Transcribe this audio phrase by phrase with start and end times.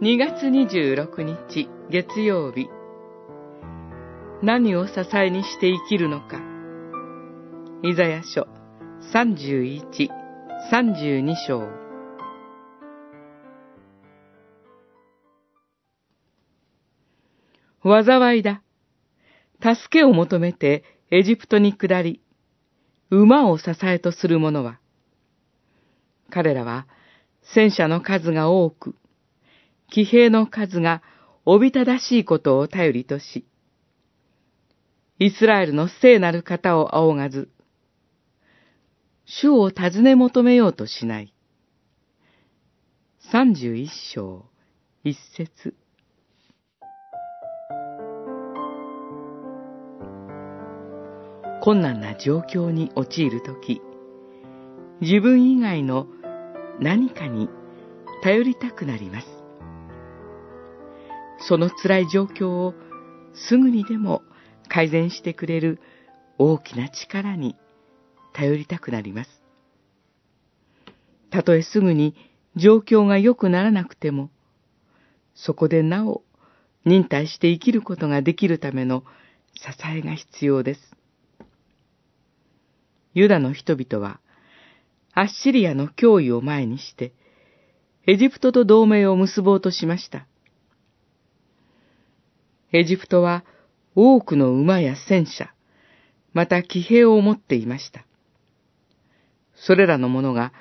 [0.00, 2.68] 2月26日月曜日。
[4.44, 6.40] 何を支えにして生きるのか。
[7.82, 8.46] イザヤ書
[9.12, 10.08] 31、
[10.70, 11.68] 32章。
[17.82, 18.62] 災いだ。
[19.60, 22.22] 助けを求めてエジプトに下り、
[23.10, 24.78] 馬を支えとする者は、
[26.30, 26.86] 彼らは
[27.42, 28.94] 戦車の数が多く、
[29.90, 31.02] 騎兵の数が
[31.44, 33.46] おびただしいことを頼りとし、
[35.18, 37.48] イスラエルの聖なる方を仰がず、
[39.24, 41.34] 主を尋ね求めようとしない。
[43.30, 44.46] 三十一章、
[45.04, 45.74] 一節。
[51.60, 53.82] 困難な状況に陥るとき、
[55.00, 56.06] 自分以外の
[56.80, 57.48] 何かに
[58.22, 59.37] 頼りたくなります。
[61.40, 62.74] その辛い状況を
[63.34, 64.22] すぐにでも
[64.68, 65.80] 改善してくれる
[66.38, 67.56] 大きな力に
[68.32, 69.30] 頼りたくなります。
[71.30, 72.14] たとえすぐに
[72.56, 74.30] 状況が良くならなくても、
[75.34, 76.22] そこでなお
[76.84, 79.04] 忍耐して生きることができるための
[79.54, 80.80] 支えが必要です。
[83.14, 84.20] ユダの人々は、
[85.12, 87.12] アッシリアの脅威を前にして、
[88.06, 90.26] エジプトと同盟を結ぼうとしました。
[92.72, 93.44] エジプトは
[93.94, 95.52] 多くの馬や戦車、
[96.32, 98.04] また騎兵を持っていました。
[99.54, 100.52] それらの者が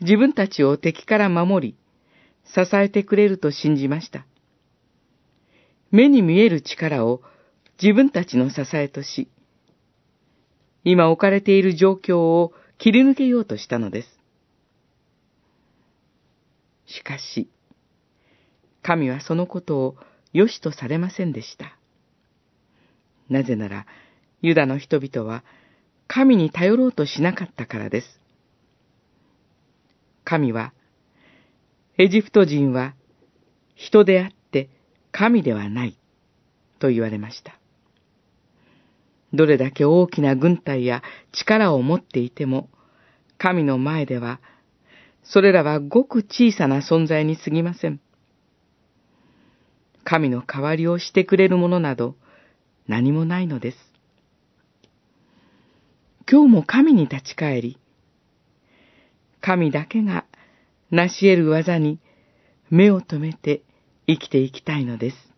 [0.00, 1.76] 自分たちを敵から守り、
[2.44, 4.26] 支えてくれると信じました。
[5.90, 7.22] 目に見える力を
[7.82, 9.28] 自分たちの支えとし、
[10.84, 14.08] 今置かれている状況を切り抜けようとしたのです。
[16.86, 17.48] しかし、
[18.82, 19.96] 神はそのことを
[20.34, 21.78] 良しとされませんでした。
[23.30, 23.86] なぜなら、
[24.42, 25.42] ユダの人々は
[26.06, 28.20] 神に頼ろうとしなかったからです。
[30.24, 30.74] 神は、
[31.96, 32.94] エジプト人は
[33.76, 34.68] 人であって
[35.12, 35.96] 神ではない
[36.80, 37.58] と言われました。
[39.32, 41.02] どれだけ大きな軍隊や
[41.32, 42.68] 力を持っていても、
[43.38, 44.40] 神の前では、
[45.22, 48.00] それらはごく小さな存在に過ぎません。
[50.04, 52.14] 神の代わりをしてくれるものなど
[52.86, 53.78] 何もないのです。
[56.30, 57.78] 今日も神に立ち返り、
[59.40, 60.24] 神だけが
[60.90, 61.98] 成し得る技に
[62.70, 63.62] 目を留めて
[64.06, 65.33] 生きていきたいのです。